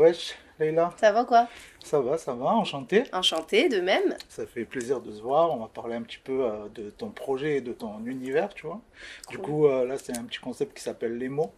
[0.00, 0.94] Wesh, Leïla.
[0.96, 1.46] Ça va quoi?
[1.84, 3.04] Ça va, ça va, enchanté.
[3.12, 4.16] Enchanté, de même.
[4.30, 5.52] Ça fait plaisir de se voir.
[5.52, 8.66] On va parler un petit peu euh, de ton projet et de ton univers, tu
[8.66, 8.80] vois.
[9.28, 11.52] Du coup, euh, là, c'est un petit concept qui s'appelle les mots.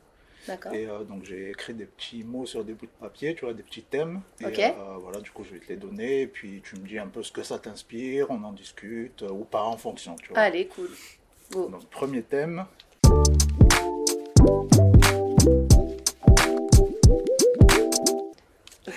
[0.49, 0.75] D'accord.
[0.75, 3.55] Et euh, donc, j'ai écrit des petits mots sur des bouts de papier, tu vois,
[3.55, 4.22] des petits thèmes.
[4.40, 4.74] Et Ok.
[4.99, 6.22] voilà, du coup, je vais te les donner.
[6.22, 8.27] Et puis, tu me dis un peu ce que ça t'inspire.
[8.31, 10.40] On en discute, ou pas en fonction, tu vois.
[10.40, 10.90] Allez, cool.
[11.53, 11.69] Go.
[11.69, 12.67] Donc, premier thème.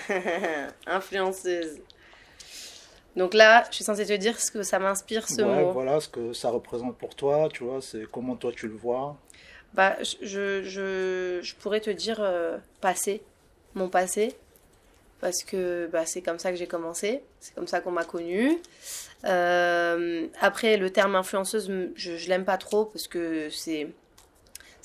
[0.86, 1.78] Influenceuse.
[3.16, 5.72] Donc là, je suis censée te dire ce que ça m'inspire ce ouais, mot.
[5.72, 7.80] voilà ce que ça représente pour toi, tu vois.
[7.80, 9.16] C'est comment toi tu le vois.
[9.72, 13.22] Bah, je, je, je pourrais te dire euh, passé,
[13.74, 14.36] mon passé,
[15.20, 18.58] parce que bah, c'est comme ça que j'ai commencé, c'est comme ça qu'on m'a connue.
[19.24, 23.88] Euh, après, le terme influenceuse, je l'aime pas trop parce que c'est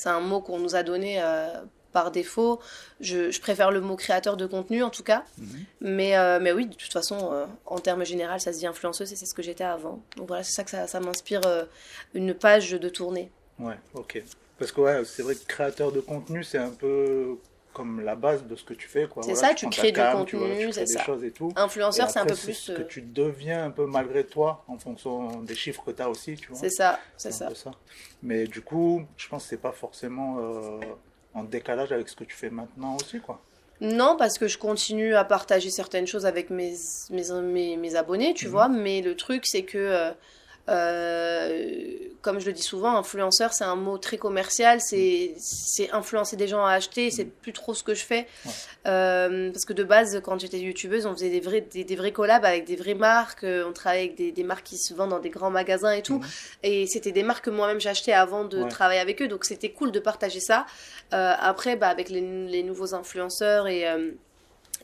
[0.02, 2.60] c'est un mot qu'on nous a donné euh, par défaut.
[3.00, 5.24] Je, je préfère le mot créateur de contenu en tout cas.
[5.38, 5.66] Mhm.
[5.82, 9.12] Mais, euh, mais oui, de toute façon, euh, en termes généraux, ça se dit influenceuse
[9.12, 10.02] et c'est ce que j'étais avant.
[10.18, 11.66] Donc voilà, c'est ça que ça, ça m'inspire euh,
[12.14, 13.30] une page de tournée.
[13.60, 14.24] Ouais, ok.
[14.58, 17.38] Parce que ouais, c'est vrai que créateur de contenu, c'est un peu
[17.74, 19.24] comme la base de ce que tu fais, quoi.
[19.24, 21.04] C'est Voilà, ça, tu crées du contenu, c'est des ça.
[21.04, 21.54] choses et tout.
[21.56, 22.54] Influenceur, c'est un peu plus.
[22.54, 26.10] ce que tu deviens un peu malgré toi, en fonction des chiffres que tu as
[26.10, 26.58] aussi, tu vois.
[26.60, 27.50] C'est ça, c'est ça.
[27.56, 27.72] ça.
[28.22, 30.38] Mais du coup, je pense que c'est pas forcément
[31.34, 33.42] en décalage avec ce que tu fais maintenant aussi, quoi.
[33.80, 36.76] Non, parce que je continue à partager certaines choses avec mes,
[37.10, 38.52] mes, mes, mes abonnés, tu Mhm.
[38.52, 40.12] vois, mais le truc, c'est que, euh,
[42.22, 45.34] comme je le dis souvent, influenceur, c'est un mot très commercial, c'est
[45.92, 47.32] influencer des gens à acheter, c'est Mhm.
[47.42, 48.28] plus trop ce que je fais.
[48.46, 48.52] Ouais.
[48.88, 52.12] Euh, parce que de base, quand j'étais youtubeuse, on faisait des vrais, des, des vrais
[52.12, 55.10] collabs avec des vraies marques, euh, on travaillait avec des, des marques qui se vendent
[55.12, 56.20] dans des grands magasins et tout.
[56.20, 56.28] Mhm.
[56.64, 58.70] Et c'était des marques que moi-même j'achetais avant de Ouais.
[58.70, 60.66] travailler avec eux, donc c'était cool de partager ça.
[61.14, 64.12] Euh, après, bah, avec les, les nouveaux influenceurs et, euh,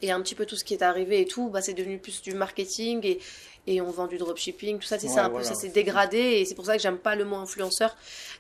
[0.02, 2.22] et un petit peu tout ce qui est arrivé et tout, bah, c'est devenu plus
[2.22, 3.20] du marketing et,
[3.68, 6.56] et on vend du dropshipping, tout ça, c'est Ouais, peu, ça s'est dégradé et c'est
[6.56, 7.96] pour ça que j'aime pas le mot influenceur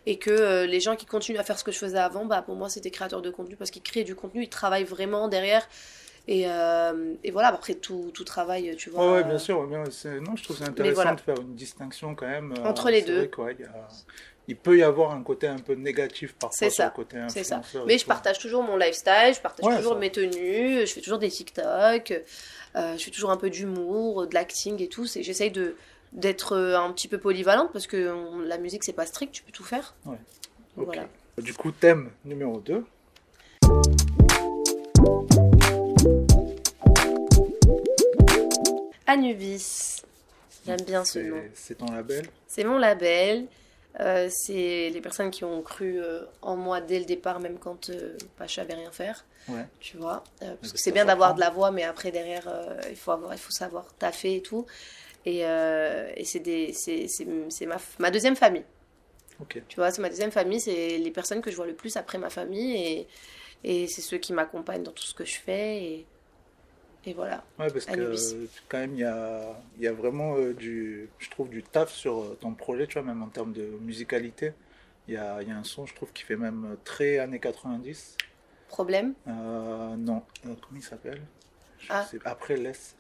[0.05, 2.41] et que euh, les gens qui continuent à faire ce que je faisais avant, bah,
[2.41, 5.67] pour moi, c'était créateurs de contenu parce qu'ils créent du contenu, ils travaillent vraiment derrière.
[6.29, 9.05] Et, euh, et voilà, après tout, tout travail, tu vois.
[9.05, 9.65] Ouais, ouais, euh, bien sûr.
[9.65, 9.83] bien,
[10.19, 11.15] non, je trouve c'est intéressant voilà.
[11.15, 12.53] de faire une distinction quand même.
[12.65, 13.29] Entre les deux.
[13.37, 13.87] vrai y a-
[14.49, 17.57] Il peut y avoir un côté un peu négatif parfois sur le côté C'est ça.
[17.57, 17.83] influenceur.
[17.83, 18.07] et Mais je tout.
[18.07, 19.99] partage toujours mon lifestyle, je partage Ouais, toujours ça.
[19.99, 22.13] mes tenues, je fais toujours des TikTok,
[22.75, 25.05] euh, je fais toujours un peu d'humour, de l'acting et tout.
[25.05, 25.75] C'est- J'essaye de
[26.13, 29.43] d'être euh, un petit peu polyvalente parce que on- la musique c'est pas strict, tu
[29.43, 29.93] peux tout faire.
[30.05, 30.15] Ouais.
[30.77, 31.07] Voilà.
[31.37, 32.85] Du coup, thème numéro 2.
[39.05, 40.01] Anubis,
[40.65, 41.41] j'aime bien ce nom.
[41.53, 42.25] C'est ton label?
[42.47, 43.45] C'est mon label.
[43.99, 47.89] Euh, c'est les personnes qui ont cru euh, en moi dès le départ, même quand
[47.89, 49.25] euh, bah, je savais rien faire.
[49.47, 49.65] Ouais.
[49.79, 50.23] tu vois.
[50.41, 52.47] Euh, parce que c'est bien d'avoir de la voix, mais après derrière,
[52.89, 54.65] il faut avoir, il faut savoir taffer et tout.
[55.25, 58.65] Et, et c'est des, c'est, c'est, c'est ma, ma deuxième famille.
[59.49, 62.17] Tu vois, c'est ma deuxième famille, c'est les personnes que je vois le plus après
[62.17, 63.07] ma famille et,
[63.63, 66.07] et c'est ceux qui m'accompagnent dans tout ce que je fais et,
[67.07, 67.43] et voilà.
[67.57, 68.15] Ouais, parce que
[68.69, 72.21] quand même, il y a, y a vraiment euh, du, je trouve, du taf sur
[72.21, 74.53] euh, ton projet, tu vois, même en termes de musicalité.
[75.07, 78.17] Il y a, y a un son, je trouve, qui fait même très années 90.
[78.67, 81.21] Problème, Euh, non, Euh, comment il s'appelle?
[81.89, 82.05] Ah.
[82.25, 82.95] Après l'Est,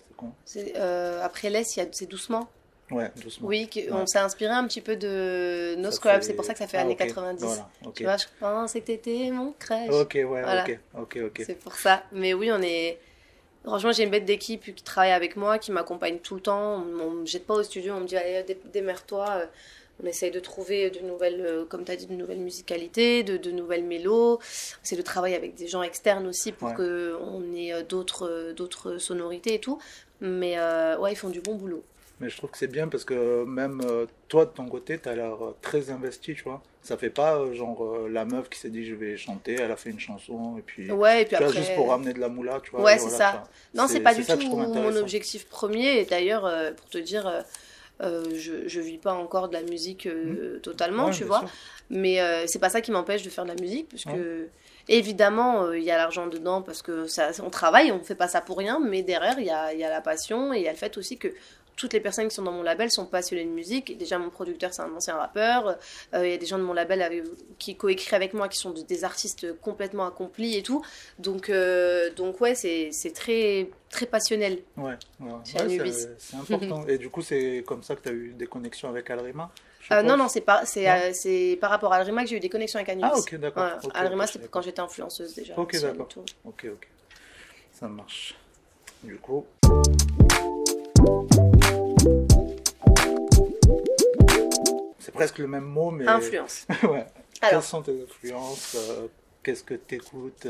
[0.45, 2.47] c'est après l'Est, c'est doucement.
[2.89, 3.49] Ouais, doucement.
[3.49, 3.89] Oui, Ouais.
[3.91, 6.81] on s'est inspiré un petit peu de No c'est pour ça que ça fait Ah,
[6.81, 6.99] années ok.
[6.99, 7.43] 90.
[7.43, 7.93] Voilà, ok.
[7.95, 9.89] Tu vois, je pensais que t'étais mon crush.
[9.89, 10.63] Ok, ouais, Voilà.
[10.63, 11.41] ok, ok, ok.
[11.45, 12.03] C'est pour ça.
[12.13, 12.97] Mais oui, on est.
[13.67, 16.83] Franchement, j'ai une bête d'équipe qui travaille avec moi, qui m'accompagne tout le temps.
[16.83, 19.27] On on me jette pas au studio, on me dit allez, dé- démerde-toi.
[19.29, 19.45] Euh,
[20.01, 23.35] On essaye de trouver de nouvelles, euh, comme tu as dit, de nouvelles musicalités, de,
[23.35, 24.35] de nouvelles mélos.
[24.37, 26.75] On essaie de travailler avec des gens externes aussi pour Ouais.
[26.75, 29.79] qu'on ait euh, d'autres d'autres sonorités et tout.
[30.21, 31.83] Mais euh, ouais, ils font du bon boulot.
[32.19, 35.07] Mais je trouve que c'est bien parce que même euh, toi, de ton côté, tu
[35.07, 36.63] as l'air euh, très investi, tu vois.
[36.81, 39.75] Ça fait pas euh, genre la meuf qui s'est dit je vais chanter, elle a
[39.75, 40.91] fait une chanson et puis.
[40.91, 41.53] Ouais, et puis après.
[41.53, 42.81] juste pour ramener de la moula, tu vois.
[42.81, 43.43] Ouais, c'est voilà, ça.
[43.73, 45.99] Non, c'est pas du tout mon objectif premier.
[45.99, 47.43] Et d'ailleurs, pour te dire,
[48.01, 51.39] euh, je, je vis pas encore de la musique euh, totalement, Ouais, tu vois.
[51.39, 51.49] sûr.
[51.89, 54.49] Mais euh, c'est pas ça qui m'empêche de faire de la musique, parce que
[54.87, 58.41] évidemment, il y a l'argent dedans, parce que ça, on travaille, on fait pas ça
[58.41, 60.67] pour rien, mais derrière, il y a, il y a la passion et il y
[60.67, 61.29] a le fait aussi que
[61.77, 63.97] toutes les personnes qui sont dans mon label sont passionnées de musique.
[63.97, 65.77] Déjà, mon producteur, c'est un ancien rappeur.
[66.13, 67.23] Euh, Il y a des gens de mon label avec-
[67.59, 70.83] qui coécrivent avec moi, qui sont de- des artistes complètement accomplis et tout.
[71.19, 74.59] Donc, euh, donc ouais, c'est très, très passionnel.
[74.75, 74.95] Ouais,
[75.43, 76.85] c'est important.
[76.87, 79.49] et du coup, c'est comme ça que tu as eu des connexions avec Alrima
[79.91, 82.49] Euh, non, non, c'est pas, c'est, euh, par rapport à Alrima que j'ai eu des
[82.49, 83.07] connexions avec Anubis.
[83.13, 83.69] Ah, ok, d'accord.
[83.93, 85.53] Alrima, ok, c'était quand j'étais influenceuse déjà.
[85.57, 86.09] Ok, d'accord.
[86.43, 86.87] Ok, ok.
[87.71, 88.35] Ça marche.
[89.03, 89.45] Du coup.
[95.17, 96.07] Presque le même mot, mais.
[96.07, 96.65] Influence.
[96.83, 97.05] ouais.
[97.41, 97.61] Alors.
[97.61, 99.07] Quelles sont tes influences euh,
[99.43, 100.47] Qu'est-ce que tu écoutes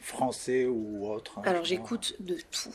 [0.00, 2.74] Français ou autre hein, Alors j'écoute de tout.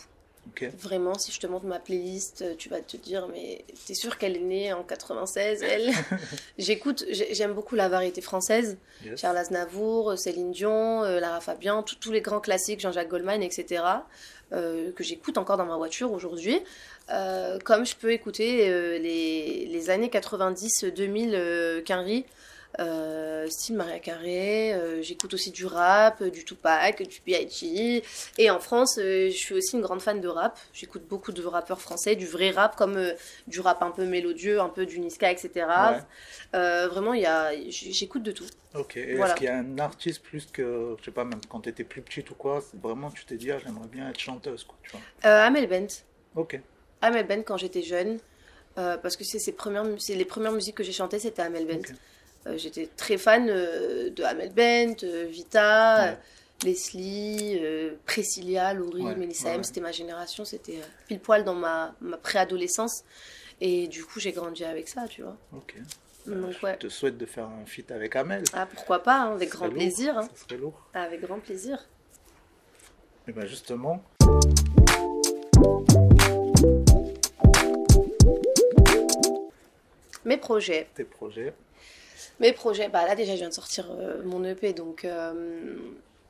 [0.80, 4.18] Vraiment, si je te montre ma playlist, euh, tu vas te dire, mais t'es sûr
[4.18, 5.92] qu'elle est née en 96, elle?
[6.58, 8.78] J'écoute, j'ai- j'aime beaucoup la variété française.
[9.06, 9.20] Yes.
[9.22, 13.44] Charles Aznavour, euh, Céline Dion, euh, Lara Fabian, tous- tous les grands classiques, Jean-Jacques Goldman,
[13.44, 13.84] etc.,
[14.54, 16.60] euh, que j'écoute encore dans ma voiture aujourd'hui.
[17.12, 22.26] Euh, comme je peux écouter euh, les, les années 90-2000 euh, Quinry,
[22.78, 28.04] style Maria Carré, euh, j'écoute aussi du rap, euh, du Tupac, du B.I.G.
[28.38, 30.58] Et en France, euh, je suis aussi une grande fan de rap.
[30.74, 33.14] J'écoute beaucoup de rappeurs français, du vrai rap, comme euh,
[33.48, 35.50] du rap un peu mélodieux, un peu du Niska, etc.
[35.56, 35.98] Ouais.
[36.56, 38.46] Euh, vraiment, y a, j'écoute de tout.
[38.76, 38.98] Ok.
[38.98, 39.32] Et Voilà.
[39.34, 41.84] est-ce qu'il y a un artiste plus que, je sais pas, même quand tu étais
[41.84, 44.92] plus petite ou quoi, vraiment tu t'es dit, ah, j'aimerais bien être chanteuse, quoi, tu
[44.92, 45.02] vois.
[45.26, 45.88] Euh, Amel Bent.
[46.36, 46.60] Ok.
[47.02, 48.20] Amel Bent quand j'étais jeune.
[48.78, 51.66] euh, parce que c'est ses premières, c'est les premières musiques que j'ai chantées, c'était Amel
[51.66, 51.94] Bent.
[52.48, 56.18] Euh, j'étais très fan euh, de Amel Bent, euh, Vita, Ouais.
[56.64, 57.62] Leslie,
[58.06, 59.64] Priscilla, Laurie, Ouais, Mélissa ouais, M.
[59.64, 63.06] C'était ma génération, c'était pile poil dans ma, ma préadolescence.
[63.62, 65.38] Et du coup, j'ai grandi avec ça, tu vois.
[65.56, 65.76] Ok.
[66.26, 66.76] Donc, je ouais.
[66.78, 68.44] te souhaite de faire un feat avec Amel.
[68.52, 70.18] Ah, pourquoi pas, hein, avec grand lourd, plaisir.
[70.18, 70.28] hein.
[70.36, 70.80] Ça serait lourd.
[70.94, 71.88] Avec grand plaisir.
[73.28, 74.04] Et ben justement,
[80.26, 80.88] Mes projets.
[80.96, 81.54] tes projets.
[82.40, 85.76] Mes projets, bah là déjà, je viens de sortir euh, mon EP, donc, euh,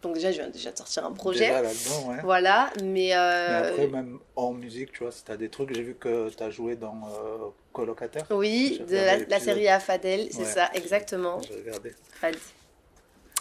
[0.01, 1.39] donc déjà, je viens déjà de sortir un projet.
[1.47, 2.17] Déjà là-dedans, ouais.
[2.23, 5.83] Voilà, mais, Mais euh, après, même hors musique, tu vois, si t'as des trucs, j'ai
[5.83, 8.25] vu que t'as joué dans euh, Colocataire.
[8.31, 10.45] oui, de la, série à Fadel, c'est Ouais.
[10.45, 11.39] ça, exactement.
[11.41, 11.94] J'ai regardé.
[12.19, 12.35] Fad.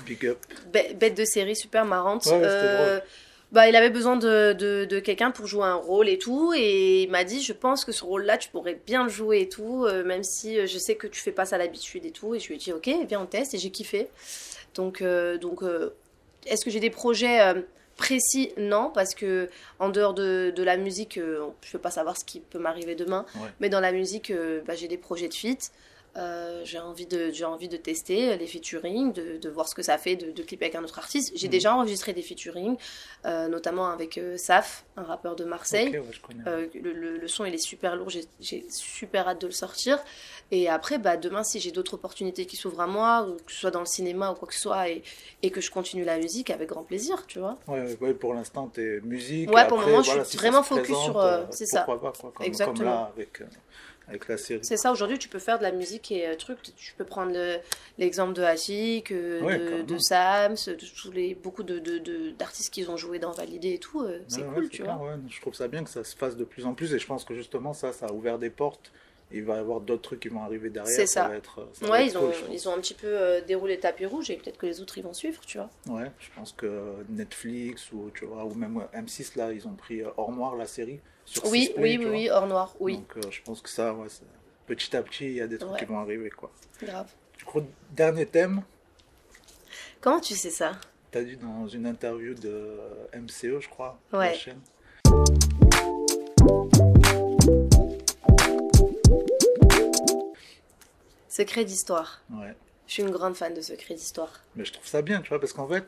[0.04, 0.38] Big up.
[0.72, 2.26] Bê- Bête de série super marrante.
[2.26, 3.00] Ouais, Euh,
[3.52, 7.02] bah, il avait besoin de, de, de quelqu'un pour jouer un rôle et tout, et
[7.04, 9.84] il m'a dit, je pense que ce rôle-là, tu pourrais bien le jouer et tout,
[9.86, 12.34] euh, même si euh, je sais que tu fais pas ça à l'habitude et tout.
[12.34, 14.08] Et je lui ai dit, ok, viens on teste, et j'ai kiffé.
[14.74, 15.94] Donc, euh, donc euh,
[16.46, 17.38] est-ce que j'ai des projets
[17.96, 18.52] précis?
[18.58, 19.48] Non, parce que
[19.78, 23.24] en dehors de, de la musique, je peux pas savoir ce qui peut m'arriver demain,
[23.36, 23.48] Ouais.
[23.60, 24.32] mais dans la musique,
[24.66, 25.72] bah, j'ai des projets de feat.
[26.18, 29.82] Euh, j'ai envie de j'ai envie de tester les featuring de, de voir ce que
[29.82, 31.52] ça fait de, de clipper avec un autre artiste j'ai Mhm.
[31.52, 32.76] déjà enregistré des featuring
[33.24, 36.02] euh, notamment avec euh, Saf un rappeur de Marseille ouais,
[36.46, 39.98] euh, le, le- le son il est super lourd, j'ai- super hâte de le sortir.
[40.50, 43.70] Et après, bah, demain, si j'ai d'autres opportunités qui s'ouvrent à moi, que ce soit
[43.70, 45.02] dans le cinéma ou quoi que ce soit, et,
[45.42, 47.58] et que je continue la musique, avec grand plaisir, tu vois.
[47.68, 49.52] Ouais, pour l'instant, t'es musique.
[49.52, 51.44] Ouais, et pour le après, moment, je suis si vraiment focus présente, sur, euh, euh,
[51.50, 51.82] c'est ça.
[51.82, 52.76] Pas, quoi, comme, Exactement.
[52.78, 53.44] comme là, avec, euh,
[54.08, 54.60] avec la série.
[54.64, 56.58] C'est ça, aujourd'hui, tu peux faire de la musique et euh, truc.
[56.76, 57.58] Tu peux prendre le-
[57.98, 62.30] l'exemple de Hachik, euh, Ouais, de, de Sams, de tous les, beaucoup d'artistes de, de,
[62.30, 64.00] d'artistes qui ont joué dans Validé et tout.
[64.02, 65.16] euh, c'est Ouais, ouais, cool, tu clair, vois.
[65.28, 67.24] Je trouve ça bien que ça se fasse de plus en plus et je pense
[67.24, 68.90] que justement ça, ça a ouvert des portes.
[69.30, 70.90] Il va y avoir d'autres trucs qui vont arriver derrière.
[70.94, 71.28] C'est ça.
[71.28, 73.40] va être, ça va Ouais, être ils ont, cool, ils ont un petit peu euh,
[73.42, 75.68] déroulé le tapis rouge et peut-être que les autres ils vont suivre, tu vois.
[75.86, 80.00] Ouais, je pense que Netflix ou, tu vois, ou même M6, là, ils ont pris
[80.02, 83.30] euh, Hors Noir, la série, sur Oui, oui, oui, oui, hors noir, oui, Donc euh,
[83.30, 84.22] je pense que ça, ouais, ça-
[84.66, 85.78] petit à petit, il y a des trucs Ouais.
[85.78, 86.30] qui vont arriver.
[86.30, 86.50] quoi.
[86.82, 87.10] grave.
[87.36, 87.60] Du coup,
[87.90, 88.62] dernier thème,
[90.00, 90.72] Comment tu sais ça?
[91.10, 92.78] Tu as dit dans une interview de
[93.14, 94.28] MCE, je crois, Ouais.
[94.30, 94.60] la chaîne.
[101.38, 102.20] Secret d'histoire.
[102.32, 102.52] Ouais.
[102.88, 104.32] Je suis une grande fan de secret d'histoire.
[104.56, 105.84] Mais je trouve ça bien, tu vois, parce qu'en fait,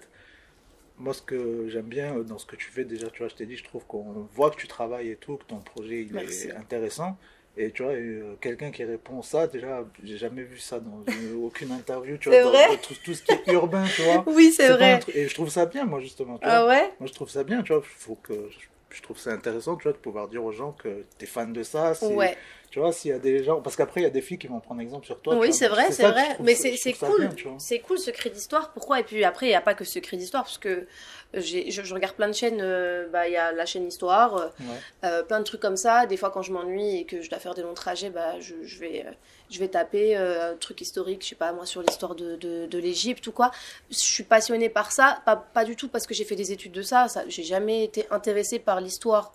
[0.99, 3.35] moi, ce que j'aime bien euh, dans ce que tu fais, déjà, tu vois, je
[3.35, 6.13] t'ai dit, je trouve qu'on voit que tu travailles et tout, que ton projet, il
[6.13, 6.49] Merci.
[6.49, 7.17] est intéressant.
[7.57, 11.35] Et tu vois, euh, quelqu'un qui répond ça, déjà, j'ai jamais vu ça dans une-
[11.45, 14.23] aucune interview, tu vois, C'est dans- tout, tout ce qui est urbain, tu vois.
[14.29, 15.01] Oui, c'est vrai.
[15.01, 16.39] truc- Et je trouve ça bien, moi, justement.
[16.39, 16.55] Tu vois.
[16.55, 16.93] Ah ouais?
[17.01, 17.83] Moi, je trouve ça bien, tu vois.
[17.83, 21.05] Faut que, je, je trouve ça intéressant, tu vois, de pouvoir dire aux gens que
[21.19, 21.93] tu es fan de ça.
[22.03, 22.37] Ouais.
[22.71, 23.61] Tu vois, s'il y a des gens.
[23.61, 25.35] Parce qu'après, il y a des filles qui vont prendre exemple sur toi.
[25.37, 26.37] Oui, c'est vrai, c'est vrai.
[26.41, 27.29] Mais c'est cool.
[27.59, 28.71] C'est cool secret d'histoire.
[28.73, 29.01] Pourquoi?
[29.01, 30.87] Et puis après, il n'y a pas que secret d'histoire, parce que
[31.35, 32.61] j'ai- je, je regarde plein de chaînes.
[32.61, 34.65] euh, bah, Il y a la chaîne Histoire, euh, Ouais.
[35.05, 36.07] euh, plein de trucs comme ça.
[36.07, 38.55] Des fois, quand je m'ennuie et que je dois faire des longs trajets, bah, je,
[38.63, 39.11] je vais, euh,
[39.51, 42.67] je vais taper euh, un truc historique, je sais pas, moi, sur l'histoire de, de,
[42.67, 43.51] de l'Égypte ou quoi.
[43.91, 45.23] Je suis passionnée par ça.
[45.27, 47.09] Pas, pas du tout parce que j'ai fait des études de ça.
[47.09, 49.33] ça j'ai jamais été intéressée par l'histoire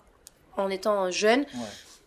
[0.56, 1.40] en étant jeune.
[1.40, 1.66] Ouais.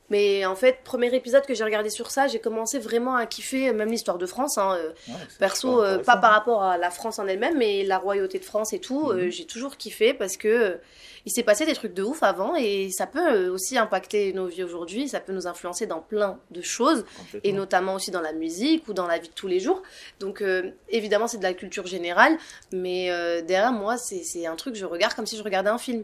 [0.09, 3.71] Mais en fait, premier épisode que j'ai regardé sur ça, j'ai commencé vraiment à kiffer,
[3.73, 4.57] même l'histoire de France.
[4.57, 7.97] hein, euh, Ouais, Perso, euh, pas par rapport à la France en elle-même, mais la
[7.97, 9.31] royauté de France et tout, euh, Mhm.
[9.31, 10.79] j'ai toujours kiffé parce que
[11.25, 14.63] il s'est passé des trucs de ouf avant et ça peut aussi impacter nos vies
[14.63, 17.05] aujourd'hui, ça peut nous influencer dans plein de choses
[17.43, 19.83] et notamment aussi dans la musique ou dans la vie de tous les jours.
[20.19, 22.37] Donc euh, évidemment c'est de la culture générale,
[22.71, 25.69] mais euh, derrière moi c'est c'est un truc que je regarde comme si je regardais
[25.69, 26.03] un film.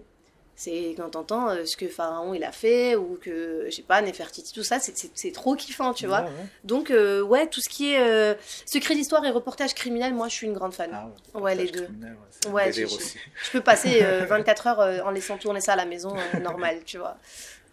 [0.58, 4.02] C'est quand t'entends euh, ce que Pharaon il a fait ou que, je sais pas,
[4.02, 6.22] Nefertiti, tout ça, c'est- c'est c'est trop kiffant, tu vois.
[6.22, 6.46] Ouais, ouais.
[6.64, 8.36] Donc, euh, ouais, tout ce qui est euh,
[8.66, 10.90] secret d'histoire et reportage criminel, moi je suis une grande fan.
[10.94, 11.84] Ah ouais, Ouais, les deux.
[11.84, 12.16] criminel,
[12.52, 12.86] ouais, je-.
[12.88, 16.40] Je peux passer euh, 24 heures euh, en laissant tourner ça à la maison, euh,
[16.40, 17.18] normal, tu vois.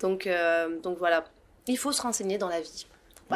[0.01, 1.25] Donc, euh, donc voilà,
[1.69, 2.87] il faut se renseigner dans la vie.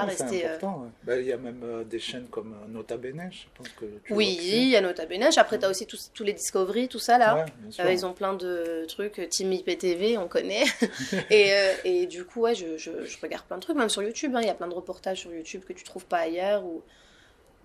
[0.00, 0.46] Pas rester.
[0.46, 0.90] important.
[1.04, 3.84] Bah, Il y a même euh, des chaînes comme euh, Nota Bene, je pense que
[4.04, 5.28] tu vois Oui, il y a Nota Bene.
[5.36, 7.36] Après, t'as aussi tous, tous les Discovery, tout ça là.
[7.36, 7.84] Ouais, bien sûr.
[7.84, 10.64] Euh, ils ont plein de trucs, Team IPTV, on connaît.
[11.30, 14.02] et, euh, et du coup, ouais, je, je, je regarde plein de trucs, même sur
[14.02, 14.34] YouTube.
[14.34, 14.40] hein.
[14.42, 16.82] Il y a plein de reportages sur YouTube que tu trouves pas ailleurs ou,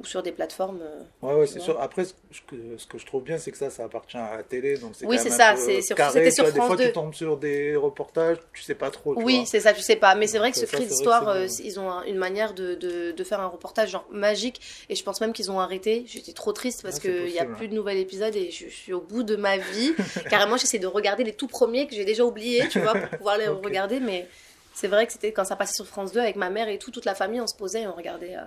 [0.01, 0.81] ou sur des plateformes.
[0.81, 1.01] euh.
[1.21, 1.79] Ouais, ouais, c'est sûr.
[1.79, 2.13] Après, ce
[2.47, 4.77] que, ce que je trouve bien, c'est que ça, ça appartient à la télé.
[4.77, 6.51] Donc Oui, c'est ça, c'est sur- carré, c'était sur vois.
[6.53, 6.85] Des fois, 2.
[6.87, 9.15] tu tombes sur des reportages, tu sais pas trop.
[9.15, 10.15] tu Oui, c'est ça, tu sais pas.
[10.15, 12.75] Mais c'est vrai que Donc, ce cri d'histoire, euh, ils ont un- une manière de,
[12.75, 14.59] de, de faire un reportage genre magique.
[14.89, 16.03] Et je pense même qu'ils ont arrêté.
[16.07, 18.75] J'étais trop triste parce Ah, qu'il n'y a plus de nouvel épisode et je, je
[18.75, 19.93] suis au bout de ma vie.
[20.29, 23.37] Carrément, j'essaie de regarder les tout premiers que j'ai déjà oubliés, tu vois, pour pouvoir
[23.37, 23.99] les regarder.
[23.99, 24.27] Mais
[24.73, 26.91] c'est vrai que c'était quand ça passait sur France 2 avec ma mère et tout,
[26.91, 28.35] toute la famille, on se posait et on regardait.
[28.35, 28.41] euh,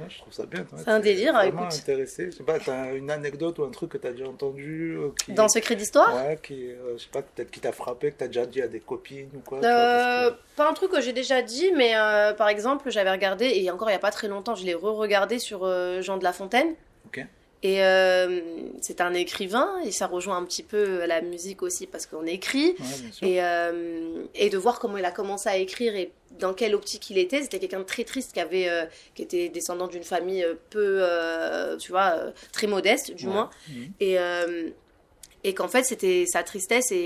[0.00, 0.64] Ouais, je trouve ça bien.
[0.76, 1.78] C'est un délire, Vraiment écoute.
[1.80, 2.26] intéressé.
[2.32, 5.32] Je sais pas, t'as une anecdote ou un truc que t'as déjà entendu euh, qui...
[5.32, 6.14] Dans Secret d'Histoire?
[6.16, 8.66] Ouais, qui, euh, je sais pas, peut-être qui t'a frappé, que t'as déjà dit à
[8.66, 9.60] des copines ou quoi.
[9.60, 13.46] vois, Euh, pas un truc que j'ai déjà dit, mais euh, par exemple, j'avais regardé,
[13.54, 16.24] et encore il n'y a pas très longtemps, je l'ai re-regardé sur euh, Jean de
[16.24, 16.74] La Fontaine.
[17.06, 17.24] Ok.
[17.66, 18.40] Et euh,
[18.82, 22.76] c'est un écrivain, et ça rejoint un petit peu la musique aussi, parce qu'on écrit.
[22.78, 23.28] Ouais.
[23.28, 27.08] Et, euh, et de voir comment il a commencé à écrire et dans quelle optique
[27.08, 27.40] il était.
[27.40, 31.02] C'était quelqu'un de très triste qui, avait, euh, qui était descendant d'une famille peu,
[31.80, 32.16] tu vois,
[32.52, 33.32] très modeste, du Ouais.
[33.32, 33.50] moins.
[33.70, 33.92] Mhm.
[33.98, 34.16] Et,
[35.46, 36.96] et qu'en fait, c'était sa tristesse et,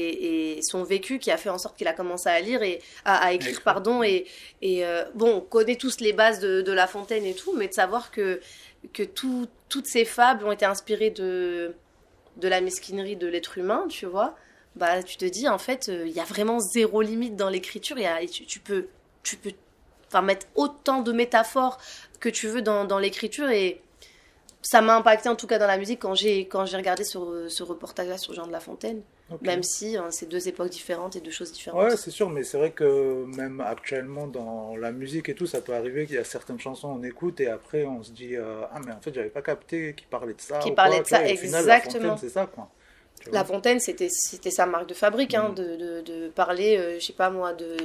[0.59, 3.17] et son vécu qui a fait en sorte qu'il a commencé à lire et à,
[3.27, 4.03] à écrire, pardon.
[4.03, 4.27] Et,
[4.63, 4.83] et
[5.15, 8.11] bon, on connaît tous les bases de, de La Fontaine et tout, mais de savoir
[8.11, 8.41] que,
[8.93, 11.75] que tout- toutes ces fables ont été inspirées de,
[12.37, 14.37] de la mesquinerie de l'être humain, tu vois.
[14.77, 17.97] Bah, tu te dis, en fait, euh, il y a vraiment zéro limite dans l'écriture.
[18.49, 18.89] Tu, peux,
[19.23, 19.53] tu peux
[20.23, 21.79] mettre autant de métaphores
[22.21, 23.83] que tu veux dans, dans l'écriture et
[24.63, 27.49] ça m'a impacté en tout cas dans la musique quand j'ai quand j'ai regardé ce,
[27.49, 29.03] ce reportage là sur Jean de La Fontaine
[29.43, 32.45] Même si hein, c'est deux époques différentes et deux choses différentes Ouais, c'est sûr, mais
[32.45, 36.19] c'est vrai que même actuellement dans la musique et tout, ça peut arriver qu'il y
[36.19, 39.15] a certaines chansons on écoute et après on se dit euh, ah mais en fait
[39.15, 40.59] j'avais pas capté qu'il parlait de ça.
[40.61, 42.17] Qu'il ou parlait quoi, de ça, et final, La exactement.
[42.17, 42.71] Fontaine, c'est ça quoi.
[43.31, 43.45] La.
[43.45, 47.13] Fontaine c'était c'était sa marque de fabrique hein, de, de, de parler euh, je sais
[47.13, 47.77] pas moi de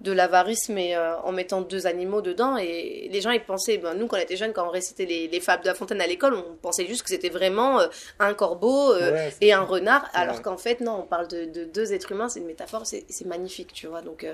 [0.00, 3.94] de l'avarice mais euh, en mettant deux animaux dedans et les gens ils pensaient ben,
[3.94, 6.06] nous quand on était jeunes quand on récitait les, les fables de La Fontaine à
[6.06, 7.86] l'école on pensait juste que c'était vraiment euh,
[8.18, 11.64] un corbeau euh, Ouais, et un renard, alors qu'en fait, non, on parle de, de
[11.64, 14.02] deux êtres humains, c'est une métaphore, c'est magnifique, tu vois.
[14.02, 14.26] Donc,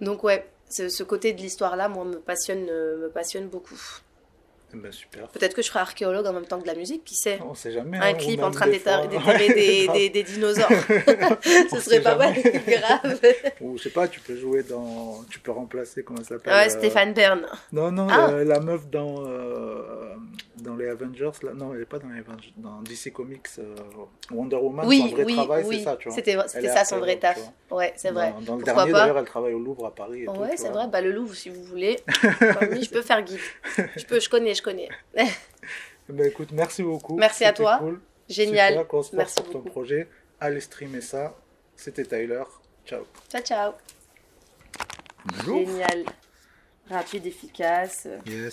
[0.00, 3.78] donc ouais, ce, ce côté de l'histoire-là, moi, me passionne, me passionne beaucoup.
[4.74, 5.28] Eh Ben, super.
[5.28, 7.54] Peut-être que je ferai archéologue en même temps que de la musique, qui sait On
[7.54, 7.98] sait jamais.
[7.98, 8.78] Un hein, clip en train Ouais, des,
[9.18, 9.38] grave.
[9.94, 10.68] des, des dinosaures.
[11.70, 12.34] Ce serait pas mal,
[12.66, 13.20] grave.
[13.60, 15.22] Ou je sais pas, tu peux jouer dans.
[15.30, 17.46] Tu peux remplacer, comment ça s'appelle Ouais, euh, Stéphane Bern.
[17.72, 18.30] Non, non, Ah.
[18.32, 20.14] la, la meuf dans, euh,
[20.56, 23.74] dans les Avengers, là, non, elle est pas dans les Avengers, dans DC Comics, euh,
[24.30, 25.78] Wonder Woman, Oui, son vrai oui, travail, oui.
[25.78, 26.16] c'est ça, tu vois.
[26.48, 27.38] C'était ça son vrai taf.
[27.70, 28.34] Ouais, c'est vrai.
[28.42, 30.26] Dans, le dernier, d'ailleurs, elle travaille au Louvre à Paris.
[30.28, 30.86] Ouais, c'est vrai.
[30.88, 31.98] Bah, le Louvre, si vous voulez.
[32.22, 33.38] Je peux faire guide.
[33.96, 34.88] Je peux, je connais, je connais.
[36.08, 37.16] Ben, écoute, merci beaucoup.
[37.16, 37.78] Merci à toi.
[37.78, 38.00] Cool.
[38.28, 38.74] Génial.
[38.74, 39.70] Super, Merci pour ton beaucoup.
[39.70, 40.08] projet.
[40.40, 41.34] Allez streamer ça.
[41.76, 42.42] C'était Tyler.
[42.84, 43.06] Ciao.
[43.30, 43.72] Ciao, ciao.
[45.44, 46.04] Génial.
[46.90, 48.08] Rapide, efficace.
[48.26, 48.50] Yes.